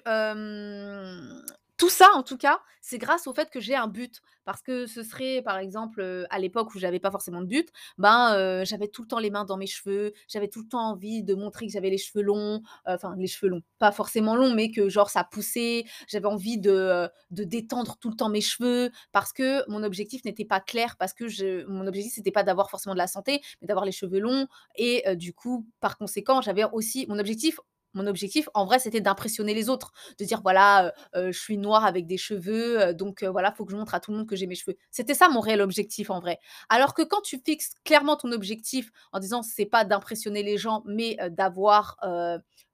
tout 1.77 1.89
ça 1.89 2.09
en 2.15 2.23
tout 2.23 2.37
cas, 2.37 2.59
c'est 2.81 2.97
grâce 2.97 3.27
au 3.27 3.33
fait 3.33 3.49
que 3.49 3.59
j'ai 3.59 3.75
un 3.75 3.87
but. 3.87 4.21
Parce 4.45 4.61
que 4.61 4.85
ce 4.87 5.03
serait 5.03 5.41
par 5.43 5.57
exemple, 5.57 6.01
heu, 6.01 6.25
à 6.29 6.39
l'époque 6.39 6.73
où 6.73 6.79
j'avais 6.79 6.99
pas 6.99 7.11
forcément 7.11 7.41
de 7.41 7.45
but, 7.47 7.69
ben, 7.97 8.33
heu, 8.37 8.65
j'avais 8.65 8.87
tout 8.87 9.01
le 9.03 9.07
temps 9.07 9.19
les 9.19 9.29
mains 9.29 9.43
dans 9.45 9.57
mes 9.57 9.67
cheveux, 9.67 10.13
j'avais 10.27 10.47
tout 10.47 10.61
le 10.61 10.67
temps 10.69 10.89
envie 10.91 11.21
de 11.23 11.35
montrer 11.35 11.67
que 11.67 11.71
j'avais 11.73 11.89
les 11.89 11.97
cheveux 11.97 12.23
longs, 12.23 12.57
heu, 12.57 12.61
enfin 12.87 13.13
les 13.17 13.27
cheveux 13.27 13.49
longs, 13.51 13.61
pas 13.79 13.91
forcément 13.91 14.35
longs, 14.35 14.53
mais 14.53 14.71
que 14.71 14.89
genre 14.89 15.09
ça 15.09 15.23
poussait. 15.23 15.83
J'avais 16.07 16.27
envie 16.27 16.57
de, 16.57 17.09
de 17.31 17.43
détendre 17.43 17.97
tout 17.99 18.09
le 18.09 18.15
temps 18.15 18.29
mes 18.29 18.41
cheveux 18.41 18.91
parce 19.11 19.33
que 19.33 19.69
mon 19.69 19.83
objectif 19.83 20.23
n'était 20.25 20.45
pas 20.45 20.59
clair, 20.61 20.95
parce 20.97 21.13
que 21.13 21.65
mon 21.67 21.85
objectif 21.87 22.13
c'était 22.15 22.31
pas 22.31 22.43
d'avoir 22.43 22.69
forcément 22.69 22.93
de 22.95 22.99
la 22.99 23.07
santé, 23.07 23.41
mais 23.61 23.67
d'avoir 23.67 23.85
les 23.85 23.91
cheveux 23.91 24.19
longs 24.19 24.47
et 24.75 25.03
du 25.15 25.33
coup, 25.33 25.67
par 25.79 25.97
conséquent, 25.97 26.41
j'avais 26.41 26.63
aussi 26.71 27.05
mon 27.09 27.19
objectif 27.19 27.59
mon 27.97 28.07
objectif 28.07 28.49
en 28.53 28.65
vrai, 28.65 28.79
c'était 28.79 29.01
d'impressionner 29.01 29.53
les 29.53 29.69
autres, 29.69 29.91
de 30.19 30.25
dire: 30.25 30.41
«Voilà, 30.43 30.93
heu 31.15 31.19
heu, 31.29 31.31
je 31.33 31.39
suis 31.39 31.57
noire 31.57 31.85
avec 31.85 32.07
des 32.07 32.17
cheveux, 32.17 32.81
heu, 32.89 32.93
donc 32.93 33.23
heu, 33.23 33.27
voilà, 33.29 33.51
faut 33.51 33.65
que 33.65 33.71
je 33.73 33.77
montre 33.77 33.95
à 33.95 33.99
tout 33.99 34.11
le 34.11 34.17
monde 34.17 34.27
que 34.27 34.35
j'ai 34.37 34.47
mes 34.47 34.55
cheveux». 34.55 34.77
C'était 34.91 35.13
ça 35.15 35.29
mon 35.29 35.39
réel 35.41 35.61
objectif 35.61 36.09
en 36.11 36.19
vrai. 36.21 36.39
Alors 36.69 36.93
que 36.93 37.01
quand 37.03 37.21
tu 37.21 37.41
fixes 37.45 37.71
clairement 37.85 38.15
ton 38.17 38.31
objectif 38.31 38.91
en 39.13 39.19
disant: 39.19 39.41
«C'est 39.43 39.65
pas 39.65 39.85
d'impressionner 39.85 40.43
les 40.43 40.57
gens, 40.57 40.83
mais 40.85 41.17
d'avoir, 41.31 41.97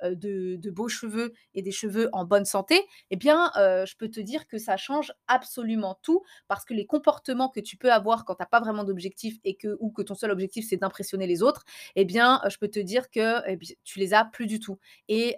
de 0.04 0.70
beaux 0.70 0.90
cheveux 0.90 1.34
et 1.54 1.62
des 1.62 1.72
cheveux 1.72 2.10
en 2.14 2.26
bonne 2.26 2.46
santé», 2.46 2.81
eh 3.12 3.16
bien, 3.16 3.52
je 3.56 3.96
peux 3.98 4.10
te 4.10 4.19
dire 4.19 4.48
que 4.48 4.58
ça 4.58 4.78
change 4.78 5.14
absolument 5.28 6.00
tout. 6.04 6.22
Parce 6.48 6.66
que 6.66 6.74
les 6.74 6.86
comportements 6.86 7.50
que 7.50 7.60
tu 7.60 7.78
peux 7.78 7.92
avoir 7.92 8.26
quand 8.26 8.36
tu 8.36 8.44
as 8.44 8.48
pas 8.48 8.60
vraiment 8.60 8.84
d'objectif 8.84 9.38
et 9.44 9.56
que 9.56 9.78
ou 9.80 9.92
que 9.92 10.02
ton 10.02 10.16
seul 10.16 10.31
objectif 10.31 10.66
c'est 10.69 10.78
d'impressionner 10.78 11.28
les 11.28 11.42
autres, 11.44 11.64
eh 11.95 12.06
bien, 12.06 12.42
je 12.50 12.57
peux 12.57 12.68
te 12.69 12.80
dire 12.80 13.09
que, 13.12 13.42
eh 13.50 13.57
tu 13.83 14.00
les 14.00 14.14
as 14.14 14.26
plus 14.26 14.47
du 14.47 14.59
tout 14.59 14.78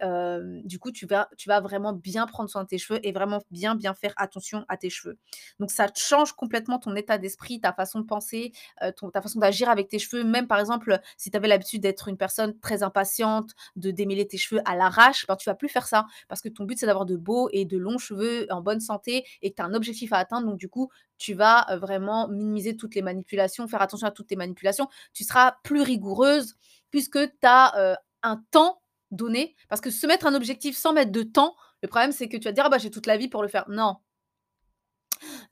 hem, 0.02 0.62
du 0.64 0.80
coup, 0.80 0.92
tu 0.92 1.06
vas 1.06 1.28
vraiment 1.62 1.94
bien 1.94 2.26
prendre 2.28 2.50
soin 2.50 2.64
de 2.64 2.68
tes 2.68 2.78
cheveux 2.78 3.00
et 3.04 3.12
vraiment 3.12 3.42
bien, 3.52 3.76
bien 3.76 3.94
faire 3.94 4.14
attention 4.18 4.66
à 4.68 4.78
tes 4.78 4.90
cheveux. 4.90 5.18
Donc 5.60 5.72
ça 5.72 5.88
change 5.96 6.34
complètement 6.34 6.80
ton 6.80 6.96
état 6.96 7.18
d'esprit, 7.18 7.60
ta 7.60 7.74
façon 7.74 8.00
de 8.00 8.06
penser, 8.06 8.52
ta 8.80 9.22
façon 9.22 9.40
d'agir 9.40 9.70
avec 9.70 9.88
tes 9.88 10.00
cheveux. 10.00 10.24
Même 10.24 10.48
par 10.48 10.60
exemple, 10.60 11.00
si 11.18 11.32
tu 11.32 11.38
avais 11.38 11.48
l'habitude 11.48 11.82
d'être 11.82 12.08
une 12.08 12.18
personne 12.18 12.58
très 12.60 12.84
impatiente, 12.84 13.52
de 13.76 13.92
démêler 13.92 14.28
tes 14.28 14.38
cheveux 14.38 14.62
à 14.66 14.76
l'arrache, 14.76 15.26
ben, 15.28 15.36
tu 15.36 15.50
vas 15.50 15.56
plus 15.56 15.70
faire 15.70 15.88
ça. 15.88 16.06
Parce 16.28 16.42
que 16.42 16.50
ton 16.50 16.66
but, 16.66 16.80
c'est 16.80 16.86
d'avoir 16.86 17.06
de 17.06 17.16
beaux 17.16 17.50
et 17.52 17.66
de 17.66 17.78
longs 17.78 17.98
cheveux 17.98 18.48
en 18.52 18.62
bonne 18.62 18.80
santé 18.80 19.26
et 19.42 19.52
que 19.52 19.56
tu 19.56 19.62
as 19.62 19.66
un 19.66 19.74
objectif 19.74 20.14
à 20.14 20.18
atteindre. 20.18 20.48
Donc 20.48 20.58
du 20.58 20.70
coup, 20.70 20.90
tu 21.18 21.34
vas, 21.34 21.66
vraiment 21.78 22.28
minimiser 22.28 22.76
toutes 22.76 22.96
les 22.96 23.02
manipulations, 23.02 23.68
faire 23.68 23.82
attention 23.82 24.08
à 24.08 24.12
toutes 24.12 24.28
tes 24.28 24.36
manipulations. 24.36 24.88
Tu 25.14 25.24
seras 25.24 25.54
plus 25.64 25.82
rigoureuse 25.82 26.56
puisque 26.92 27.20
tu 27.20 27.38
as, 27.44 27.98
un 28.24 28.44
temps 28.50 28.82
donné. 29.16 29.56
Parce 29.70 29.82
que 29.82 29.90
se 29.92 30.08
mettre 30.08 30.26
un 30.28 30.36
objectif 30.36 30.78
sans 30.78 30.94
mettre 30.94 31.12
de 31.12 31.24
temps, 31.24 31.56
le 31.84 31.88
problème 31.90 32.12
c'est 32.12 32.28
que 32.30 32.38
tu 32.38 32.44
vas 32.46 32.52
te 32.52 32.56
dire: 32.56 32.66
«Ah 32.66 32.70
bah, 32.70 32.78
j'ai 32.80 32.92
toute 32.92 33.08
la 33.08 33.18
vie 33.18 33.28
pour 33.30 33.42
le 33.44 33.48
faire». 33.50 33.66
Non. 33.70 33.98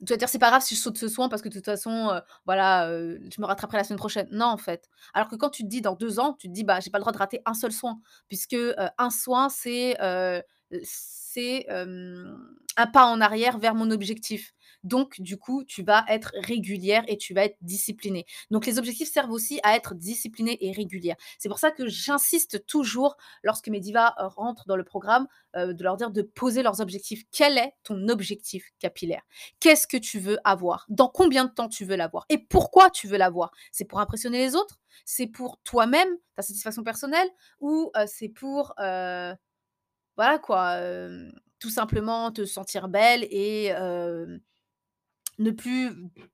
Tu 0.06 0.12
vas 0.12 0.16
dire: 0.16 0.28
«C'est 0.28 0.38
pas 0.38 0.48
grave 0.50 0.62
si 0.62 0.74
je 0.74 0.80
saute 0.80 0.98
ce 0.98 1.08
soin 1.08 1.28
parce 1.28 1.42
que 1.42 1.48
de 1.48 1.54
toute 1.54 1.64
façon, 1.64 2.10
heu, 2.12 2.20
voilà, 2.46 2.88
heu, 2.90 3.20
je 3.34 3.40
me 3.40 3.46
rattraperai 3.46 3.78
la 3.78 3.84
semaine 3.84 3.98
prochaine». 3.98 4.28
Non, 4.32 4.46
en 4.46 4.56
fait. 4.56 4.88
Alors 5.14 5.28
que 5.28 5.36
quand 5.36 5.50
tu 5.50 5.62
te 5.64 5.68
dis 5.68 5.80
dans 5.80 5.94
2 5.94 6.20
ans, 6.20 6.34
tu 6.34 6.48
te 6.48 6.52
dis: 6.52 6.64
«Bah, 6.64 6.80
j'ai 6.80 6.90
pas 6.90 6.98
le 6.98 7.02
droit 7.02 7.12
de 7.12 7.18
rater 7.18 7.40
un 7.46 7.54
seul 7.54 7.72
soin» 7.72 8.00
puisque, 8.28 8.54
heu, 8.54 8.74
un 8.98 9.10
soin 9.10 9.48
c'est, 9.48 9.96
c'est, 10.82 11.66
un 12.76 12.86
pas 12.86 13.06
en 13.06 13.20
arrière 13.20 13.58
vers 13.58 13.74
mon 13.74 13.90
objectif. 13.90 14.52
Donc, 14.84 15.20
du 15.20 15.38
coup, 15.38 15.64
tu 15.64 15.82
vas 15.82 16.04
être 16.08 16.32
régulière 16.34 17.02
et 17.08 17.16
tu 17.16 17.34
vas 17.34 17.44
être 17.44 17.56
disciplinée. 17.62 18.26
Donc, 18.50 18.66
les 18.66 18.78
objectifs 18.78 19.10
servent 19.10 19.32
aussi 19.32 19.58
à 19.62 19.74
être 19.74 19.94
disciplinée 19.94 20.58
et 20.60 20.72
régulière. 20.72 21.16
C'est 21.38 21.48
pour 21.48 21.58
ça 21.58 21.70
que 21.70 21.88
j'insiste 21.88 22.66
toujours, 22.66 23.16
lorsque 23.42 23.68
mes 23.68 23.80
divas 23.80 24.14
euh, 24.18 24.28
rentrent 24.28 24.66
dans 24.66 24.76
le 24.76 24.84
programme, 24.84 25.26
euh, 25.56 25.72
de 25.72 25.82
leur 25.82 25.96
dire 25.96 26.10
de 26.10 26.22
poser 26.22 26.62
leurs 26.62 26.80
objectifs. 26.80 27.22
Quel 27.32 27.58
est 27.58 27.72
ton 27.82 28.08
objectif 28.08 28.70
capillaire? 28.78 29.22
Qu'est-ce 29.58 29.86
que 29.86 29.96
tu 29.96 30.18
veux 30.20 30.38
avoir? 30.44 30.86
Dans 30.88 31.08
combien 31.08 31.46
de 31.46 31.50
temps 31.50 31.68
tu 31.68 31.84
veux 31.84 31.96
l'avoir? 31.96 32.26
Et 32.28 32.38
pourquoi 32.38 32.90
tu 32.90 33.08
veux 33.08 33.16
l'avoir? 33.16 33.50
C'est 33.72 33.84
pour 33.84 34.00
impressionner 34.00 34.38
les 34.38 34.54
autres? 34.54 34.78
C'est 35.04 35.26
pour 35.26 35.58
toi-même, 35.64 36.08
ta 36.36 36.42
satisfaction 36.42 36.84
personnelle? 36.84 37.28
Ou 37.60 37.90
euh, 37.96 38.04
c'est 38.06 38.28
pour... 38.28 38.74
voilà 38.76 40.38
quoi 40.40 40.78
tout 41.58 41.70
simplement 41.70 42.30
te 42.30 42.44
sentir 42.44 42.88
belle 42.88 43.26
et 43.30 43.72
ne 45.38 45.50
plus. 45.50 45.90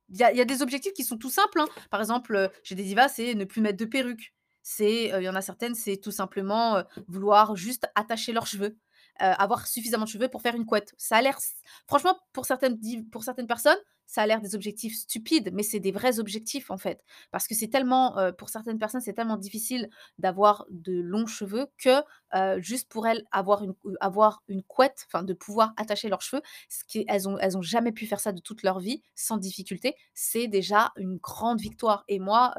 Il 0.09 0.17
y, 0.17 0.23
a 0.23 0.45
des 0.45 0.63
objectifs 0.63 0.93
qui 0.93 1.05
sont 1.05 1.17
tout 1.17 1.31
simples. 1.31 1.61
Hein. 1.61 1.67
Par 1.91 2.01
exemple, 2.01 2.51
j'ai 2.63 2.75
des 2.75 2.85
divas, 2.85 3.09
c'est 3.09 3.35
ne 3.35 3.45
plus 3.45 3.61
mettre 3.61 3.79
de 3.79 3.85
perruque. 3.85 4.35
C'est, 4.63 5.07
il 5.07 5.23
y 5.23 5.29
en 5.29 5.35
a 5.35 5.41
certaines, 5.41 5.75
c'est 5.75 5.97
tout 5.97 6.11
simplement 6.11 6.83
vouloir 7.09 7.57
juste 7.57 7.87
attacher 7.95 8.33
leurs 8.33 8.47
cheveux. 8.47 8.77
Euh, 9.23 9.35
avoir 9.37 9.67
suffisamment 9.67 10.07
de 10.07 10.09
cheveux 10.09 10.29
pour 10.29 10.41
faire 10.41 10.55
une 10.55 10.65
couette. 10.65 10.95
Ça 10.97 11.17
a 11.17 11.23
l'air, 11.23 11.39
franchement, 11.87 12.19
pour 12.33 12.47
certaines, 12.47 12.79
pour 13.11 13.23
certaines 13.23 13.47
personnes, 13.47 13.77
ça 14.11 14.23
a 14.23 14.27
l'air 14.27 14.41
des 14.41 14.57
objectifs 14.57 14.97
stupides, 14.97 15.51
mais 15.53 15.63
c'est 15.63 15.79
des 15.79 15.93
vrais 15.93 16.19
objectifs 16.19 16.73
en 16.73 16.77
fait. 16.77 17.05
Parce 17.31 17.47
que 17.47 17.55
c'est 17.55 17.69
tellement, 17.69 18.19
euh, 18.19 18.33
pour 18.33 18.49
certaines 18.49 18.79
personnes, 18.79 19.01
c'est 19.01 19.13
tellement 19.13 19.37
difficile 19.37 19.89
d'avoir 20.19 20.67
de 20.69 21.01
longs 21.01 21.29
cheveux 21.29 21.69
que 21.79 22.03
euh, 22.35 22.61
juste 22.61 22.89
pour 22.91 23.07
elles, 23.07 23.23
avoir 23.31 23.63
une, 23.63 23.75
avoir 24.01 24.43
une 24.49 24.65
couette, 24.65 25.07
enfin 25.07 25.23
de 25.23 25.33
pouvoir 25.33 25.73
attacher 25.77 26.09
leurs 26.09 26.23
cheveux, 26.23 26.43
ce 26.69 26.83
qui, 26.85 27.05
elles 27.07 27.23
n'ont 27.23 27.39
elles 27.39 27.57
ont 27.57 27.63
jamais 27.63 27.93
pu 27.93 28.05
faire 28.05 28.19
ça 28.19 28.33
de 28.33 28.41
toute 28.41 28.65
leur 28.65 28.81
vie 28.81 29.01
sans 29.15 29.37
difficulté, 29.37 29.95
c'est 30.13 30.49
déjà 30.49 30.93
une 30.97 31.19
grande 31.19 31.61
victoire. 31.61 32.03
Et 32.09 32.19
moi, 32.19 32.53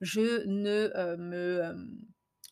je 0.00 0.46
ne 0.46 1.16
me 1.16 1.74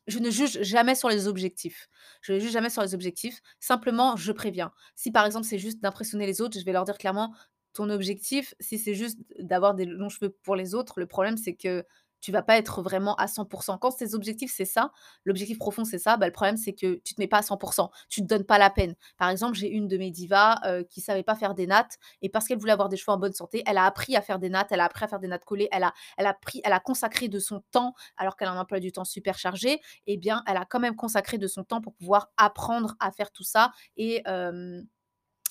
je 0.09 0.19
ne 0.19 0.31
juge 0.31 0.61
jamais 0.63 0.95
sur 0.95 1.09
les 1.09 1.27
objectifs. 1.29 1.89
Je 2.23 2.33
ne 2.33 2.39
juge 2.39 2.51
jamais 2.51 2.71
sur 2.71 2.83
les 2.83 2.95
objectifs. 2.95 3.41
Simplement, 3.61 4.17
je 4.17 4.33
préviens. 4.33 4.73
Si 4.95 5.11
par 5.11 5.25
exemple, 5.25 5.47
c'est 5.47 5.59
juste 5.59 5.81
d'impressionner 5.81 6.27
les 6.27 6.41
autres, 6.43 6.59
je 6.59 6.65
vais 6.65 6.73
leur 6.73 6.85
dire 6.85 6.99
clairement 6.99 7.33
ton 7.73 7.91
objectif, 7.91 8.55
si 8.61 8.79
c'est 8.79 8.95
juste 8.95 9.19
d'avoir 9.39 9.75
des 9.75 9.85
longs 9.85 10.09
cheveux 10.09 10.31
pour 10.43 10.57
les 10.57 10.75
autres, 10.75 11.01
le 11.01 11.07
problème 11.07 11.37
c'est 11.37 11.55
que 11.55 11.85
tu 12.23 12.33
vas 12.33 12.43
pas 12.43 12.57
être 12.57 12.83
vraiment 12.83 13.15
à 13.17 13.27
100%. 13.27 13.79
Quand 13.79 13.91
tes 13.91 14.15
objectifs, 14.15 14.53
c'est 14.55 14.65
ça, 14.65 14.93
l'objectif 15.25 15.59
profond, 15.59 15.85
c'est 15.85 15.99
ça, 15.99 16.17
bah, 16.17 16.27
le 16.27 16.33
problème, 16.33 16.57
c'est 16.57 16.73
que 16.73 17.01
tu 17.05 17.15
te 17.15 17.21
mets 17.21 17.27
pas 17.27 17.39
à 17.39 17.43
100%. 17.43 17.91
Tu 18.09 18.23
te 18.23 18.27
donnes 18.27 18.45
pas 18.45 18.59
la 18.59 18.71
peine. 18.71 18.95
Par 19.19 19.29
exemple, 19.29 19.57
j'ai 19.59 19.69
une 19.69 19.89
de 19.89 19.99
mes 19.99 20.11
divas 20.11 20.59
euh, 20.65 20.85
qui 20.85 21.01
savait 21.01 21.25
pas 21.25 21.35
faire 21.35 21.55
des 21.55 21.67
nattes 21.67 21.99
et 22.23 22.29
parce 22.29 22.47
qu'elle 22.47 22.59
voulait 22.59 22.73
avoir 22.73 22.89
des 22.89 22.97
cheveux 22.97 23.13
en 23.13 23.19
bonne 23.19 23.33
santé, 23.33 23.63
elle 23.67 23.77
a 23.77 23.85
appris 23.85 24.17
à 24.17 24.23
faire 24.23 24.39
des 24.39 24.49
nattes, 24.49 24.69
elle 24.71 24.81
a 24.81 24.85
appris 24.85 25.05
à 25.05 25.09
faire 25.09 25.19
des 25.19 25.29
nattes 25.29 25.45
collées, 25.45 25.69
elle 25.73 25.83
a, 25.83 26.81
consacré 26.81 27.29
de 27.29 27.41
son 27.41 27.61
temps, 27.73 27.95
alors 28.17 28.37
qu'elle 28.37 28.49
a 28.49 28.53
un 28.53 28.61
emploi 28.61 28.79
du 28.79 28.93
temps 28.93 29.05
super 29.05 29.37
chargé, 29.37 29.81
eh 30.07 30.17
bien, 30.17 30.45
elle 30.47 30.57
a 30.57 30.65
quand 30.65 30.81
même 30.81 30.95
consacré 30.95 31.39
de 31.39 31.49
son 31.49 31.65
temps 31.65 31.81
pour 31.81 31.95
pouvoir 31.95 32.31
apprendre 32.37 32.95
à 33.01 33.11
faire 33.11 33.33
tout 33.33 33.45
ça 33.45 33.73
et, 33.97 34.23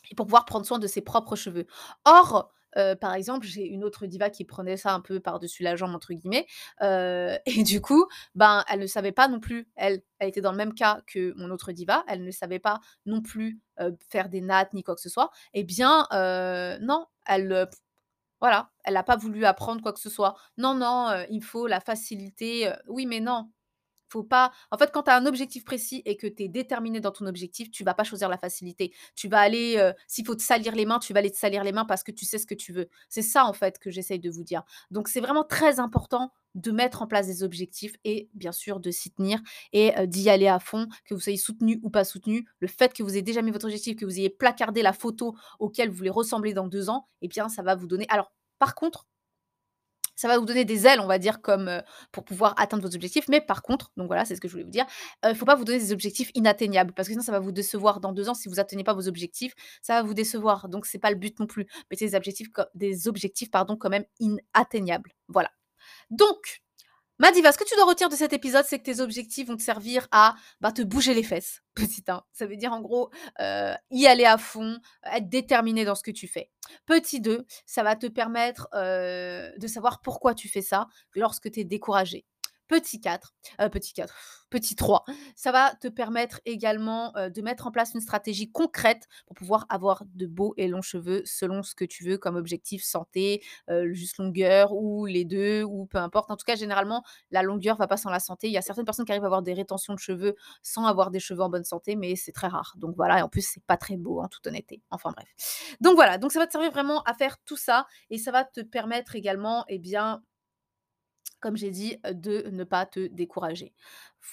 et 0.09 0.15
pour 0.15 0.25
pouvoir 0.25 0.45
prendre 0.45 0.65
soin 0.65 0.79
de 0.79 0.87
ses 0.87 1.01
propres 1.01 1.35
cheveux. 1.35 1.67
Or, 2.05 2.51
par 3.01 3.13
exemple, 3.13 3.45
j'ai 3.45 3.65
une 3.67 3.83
autre 3.83 4.05
diva 4.05 4.29
qui 4.29 4.45
prenait 4.45 4.77
ça 4.77 4.93
un 4.93 5.01
peu 5.01 5.19
par-dessus 5.19 5.61
la 5.63 5.75
jambe, 5.75 5.93
entre 5.93 6.13
guillemets. 6.13 6.47
et 6.81 7.63
du 7.63 7.81
coup, 7.81 8.07
ben, 8.35 8.63
elle 8.69 8.79
ne 8.79 8.87
savait 8.87 9.11
pas 9.11 9.27
non 9.27 9.39
plus, 9.39 9.67
elle, 9.75 10.01
elle 10.19 10.29
était 10.29 10.41
dans 10.41 10.51
le 10.51 10.57
même 10.57 10.73
cas 10.73 11.01
que 11.07 11.33
mon 11.35 11.51
autre 11.51 11.71
diva, 11.71 12.03
elle 12.07 12.23
ne 12.23 12.31
savait 12.31 12.59
pas 12.59 12.79
non 13.05 13.21
plus 13.21 13.59
faire 14.09 14.29
des 14.29 14.41
nattes 14.41 14.73
ni 14.73 14.83
quoi 14.83 14.95
que 14.95 15.01
ce 15.01 15.09
soit. 15.09 15.31
Eh 15.53 15.63
bien, 15.63 16.07
non, 16.81 17.05
elle, 17.25 17.67
voilà, 18.39 18.71
elle 18.85 18.95
n'a 18.95 19.03
pas 19.03 19.17
voulu 19.17 19.45
apprendre 19.45 19.81
quoi 19.81 19.93
que 19.93 19.99
ce 19.99 20.09
soit. 20.09 20.35
Non, 20.57 20.73
non, 20.73 21.25
il 21.29 21.43
faut 21.43 21.67
la 21.67 21.79
facilité. 21.79 22.71
oui, 22.87 23.05
mais 23.05 23.19
non, 23.19 23.51
faut 24.11 24.23
pas. 24.23 24.51
En 24.71 24.77
fait, 24.77 24.91
quand 24.91 25.03
tu 25.03 25.11
as 25.11 25.15
un 25.15 25.25
objectif 25.25 25.63
précis 25.65 26.01
et 26.05 26.17
que 26.17 26.27
tu 26.27 26.43
es 26.43 26.47
déterminé 26.47 26.99
dans 26.99 27.11
ton 27.11 27.25
objectif, 27.25 27.71
tu 27.71 27.83
vas 27.83 27.93
pas 27.93 28.03
choisir 28.03 28.29
la 28.29 28.37
facilité. 28.37 28.93
Tu 29.15 29.27
vas 29.27 29.39
aller, 29.39 29.75
euh, 29.77 29.93
s'il 30.07 30.25
faut 30.25 30.35
te 30.35 30.41
salir 30.43 30.75
les 30.75 30.85
mains, 30.85 30.99
tu 30.99 31.13
vas 31.13 31.19
aller 31.19 31.31
te 31.31 31.37
salir 31.37 31.63
les 31.63 31.71
mains 31.71 31.85
parce 31.85 32.03
que 32.03 32.11
tu 32.11 32.25
sais 32.25 32.37
ce 32.37 32.45
que 32.45 32.55
tu 32.55 32.73
veux. 32.73 32.89
C'est 33.09 33.21
ça, 33.21 33.45
en 33.45 33.53
fait, 33.53 33.79
que 33.79 33.89
j'essaye 33.89 34.19
de 34.19 34.29
vous 34.29 34.43
dire. 34.43 34.63
Donc, 34.91 35.07
c'est 35.07 35.21
vraiment 35.21 35.43
très 35.43 35.79
important 35.79 36.31
de 36.55 36.71
mettre 36.71 37.01
en 37.01 37.07
place 37.07 37.27
des 37.27 37.43
objectifs 37.43 37.95
et 38.03 38.29
bien 38.33 38.51
sûr 38.51 38.81
de 38.81 38.91
s'y 38.91 39.11
tenir 39.11 39.39
et 39.71 39.97
euh, 39.97 40.05
d'y 40.05 40.29
aller 40.29 40.47
à 40.47 40.59
fond, 40.59 40.87
que 41.05 41.13
vous 41.13 41.21
soyez 41.21 41.37
soutenu 41.37 41.79
ou 41.83 41.89
pas 41.89 42.03
soutenu. 42.03 42.45
Le 42.59 42.67
fait 42.67 42.93
que 42.93 43.03
vous 43.03 43.11
ayez 43.11 43.21
déjà 43.21 43.41
mis 43.41 43.51
votre 43.51 43.65
objectif, 43.65 43.95
que 43.95 44.05
vous 44.05 44.19
ayez 44.19 44.29
placardé 44.29 44.81
la 44.81 44.93
photo 44.93 45.35
auquel 45.59 45.89
vous 45.89 45.95
voulez 45.95 46.09
ressembler 46.09 46.53
dans 46.53 46.67
deux 46.67 46.89
ans, 46.89 47.07
eh 47.21 47.27
bien, 47.27 47.47
ça 47.47 47.61
va 47.61 47.75
vous 47.75 47.87
donner. 47.87 48.05
Alors, 48.09 48.33
par 48.59 48.75
contre, 48.75 49.07
ça 50.15 50.27
va 50.27 50.37
vous 50.37 50.45
donner 50.45 50.65
des 50.65 50.87
ailes, 50.87 50.99
on 50.99 51.07
va 51.07 51.17
dire, 51.17 51.41
comme 51.41 51.81
pour 52.11 52.23
pouvoir 52.23 52.53
atteindre 52.57 52.87
vos 52.87 52.95
objectifs. 52.95 53.27
Mais 53.29 53.41
par 53.41 53.61
contre, 53.61 53.91
donc 53.97 54.07
voilà, 54.07 54.25
c'est 54.25 54.35
ce 54.35 54.41
que 54.41 54.47
je 54.47 54.53
voulais 54.53 54.63
vous 54.63 54.69
dire, 54.69 54.85
il 55.23 55.29
ne 55.29 55.33
faut 55.33 55.45
pas 55.45 55.55
vous 55.55 55.65
donner 55.65 55.79
des 55.79 55.91
objectifs 55.91 56.31
inatteignables 56.35 56.93
parce 56.93 57.07
que 57.07 57.13
sinon 57.13 57.23
ça 57.23 57.31
va 57.31 57.39
vous 57.39 57.51
décevoir 57.51 57.99
dans 57.99 58.13
deux 58.13 58.29
ans 58.29 58.33
si 58.33 58.49
vous 58.49 58.55
n'atteignez 58.55 58.83
pas 58.83 58.93
vos 58.93 59.07
objectifs, 59.07 59.53
ça 59.81 59.95
va 59.95 60.03
vous 60.03 60.13
décevoir. 60.13 60.69
Donc 60.69 60.85
c'est 60.85 60.99
pas 60.99 61.09
le 61.11 61.17
but 61.17 61.39
non 61.39 61.47
plus. 61.47 61.67
Mettez 61.89 62.05
des 62.07 62.15
objectifs, 62.15 62.49
des 62.75 63.07
objectifs 63.07 63.51
pardon, 63.51 63.75
quand 63.77 63.89
même 63.89 64.05
inatteignables. 64.19 65.11
Voilà. 65.27 65.49
Donc, 66.09 66.60
Madiva, 67.21 67.51
ce 67.51 67.59
que 67.59 67.63
tu 67.65 67.75
dois 67.75 67.85
retirer 67.85 68.09
de 68.09 68.15
cet 68.15 68.33
épisode, 68.33 68.65
c'est 68.67 68.79
que 68.79 68.83
tes 68.83 68.99
objectifs 68.99 69.47
vont 69.47 69.55
te 69.55 69.61
servir 69.61 70.07
à 70.09 70.33
bah, 70.59 70.71
te 70.71 70.81
bouger 70.81 71.13
les 71.13 71.21
fesses, 71.21 71.61
petit 71.75 72.03
1. 72.07 72.23
Ça 72.33 72.47
veut 72.47 72.55
dire 72.55 72.73
en 72.73 72.81
gros 72.81 73.11
euh, 73.39 73.75
y 73.91 74.07
aller 74.07 74.25
à 74.25 74.39
fond, 74.39 74.79
être 75.03 75.29
déterminé 75.29 75.85
dans 75.85 75.93
ce 75.93 76.01
que 76.01 76.09
tu 76.09 76.27
fais. 76.27 76.49
Petit 76.87 77.21
2, 77.21 77.45
ça 77.67 77.83
va 77.83 77.95
te 77.95 78.07
permettre 78.07 78.69
euh, 78.73 79.51
de 79.59 79.67
savoir 79.67 80.01
pourquoi 80.01 80.33
tu 80.33 80.49
fais 80.49 80.63
ça 80.63 80.87
lorsque 81.13 81.51
tu 81.51 81.59
es 81.59 81.63
découragé. 81.63 82.25
Petit 82.71 83.01
4, 83.01 83.33
euh, 83.59 83.67
petit 83.67 83.91
4, 83.91 84.45
petit 84.49 84.77
3, 84.77 85.03
ça 85.35 85.51
va 85.51 85.75
te 85.81 85.89
permettre 85.89 86.39
également 86.45 87.13
euh, 87.17 87.27
de 87.27 87.41
mettre 87.41 87.67
en 87.67 87.71
place 87.71 87.93
une 87.93 87.99
stratégie 87.99 88.49
concrète 88.49 89.09
pour 89.25 89.35
pouvoir 89.35 89.65
avoir 89.67 90.05
de 90.15 90.25
beaux 90.25 90.53
et 90.55 90.69
longs 90.69 90.81
cheveux 90.81 91.21
selon 91.25 91.63
ce 91.63 91.75
que 91.75 91.83
tu 91.83 92.05
veux 92.05 92.17
comme 92.17 92.37
objectif 92.37 92.81
santé, 92.81 93.43
euh, 93.69 93.91
juste 93.91 94.19
longueur 94.19 94.71
ou 94.71 95.05
les 95.05 95.25
deux 95.25 95.63
ou 95.63 95.85
peu 95.85 95.97
importe. 95.97 96.31
En 96.31 96.37
tout 96.37 96.45
cas, 96.45 96.55
généralement, 96.55 97.03
la 97.29 97.43
longueur 97.43 97.75
va 97.75 97.87
pas 97.87 97.97
sans 97.97 98.09
la 98.09 98.21
santé. 98.21 98.47
Il 98.47 98.53
y 98.53 98.57
a 98.57 98.61
certaines 98.61 98.85
personnes 98.85 99.05
qui 99.05 99.11
arrivent 99.11 99.25
à 99.25 99.27
avoir 99.27 99.41
des 99.41 99.53
rétentions 99.53 99.93
de 99.93 99.99
cheveux 99.99 100.37
sans 100.63 100.85
avoir 100.85 101.11
des 101.11 101.19
cheveux 101.19 101.41
en 101.41 101.49
bonne 101.49 101.65
santé, 101.65 101.97
mais 101.97 102.15
c'est 102.15 102.31
très 102.31 102.47
rare. 102.47 102.75
Donc 102.77 102.95
voilà, 102.95 103.19
et 103.19 103.21
en 103.21 103.27
plus, 103.27 103.45
c'est 103.45 103.65
pas 103.65 103.75
très 103.75 103.97
beau 103.97 104.21
en 104.21 104.29
toute 104.29 104.47
honnêteté. 104.47 104.81
Enfin 104.91 105.11
bref. 105.11 105.27
Donc 105.81 105.95
voilà, 105.95 106.17
donc 106.17 106.31
ça 106.31 106.39
va 106.39 106.47
te 106.47 106.53
servir 106.53 106.71
vraiment 106.71 107.03
à 107.03 107.13
faire 107.15 107.37
tout 107.43 107.57
ça 107.57 107.85
et 108.09 108.17
ça 108.17 108.31
va 108.31 108.45
te 108.45 108.61
permettre 108.61 109.17
également, 109.17 109.65
eh 109.67 109.77
bien, 109.77 110.23
comme 111.41 111.57
j'ai 111.57 111.71
dit, 111.71 111.97
de 112.09 112.47
ne 112.49 112.63
pas 112.63 112.85
te 112.85 113.07
décourager. 113.07 113.73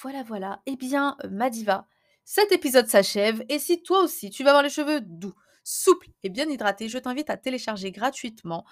Voilà, 0.03 0.23
voilà. 0.23 0.63
Eh 0.67 0.77
bien, 0.77 1.17
ma 1.29 1.51
diva, 1.51 1.89
cet 2.25 2.53
épisode 2.53 2.87
s'achève. 2.87 3.45
Et 3.49 3.59
si 3.59 3.83
toi 3.83 4.05
aussi, 4.05 4.31
tu 4.31 4.45
vas 4.45 4.51
avoir 4.51 4.63
les 4.63 4.69
cheveux 4.69 5.01
doux, 5.01 5.35
souples 5.65 6.07
et 6.23 6.29
bien 6.29 6.49
hydratés, 6.49 6.89
je 6.89 6.99
t'invite 6.99 7.31
à 7.31 7.37
télécharger 7.37 7.91
gratuitement 7.91 8.65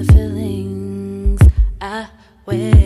the 0.03 0.13
feelings 0.15 1.41
I 1.81 2.09
wear. 2.47 2.80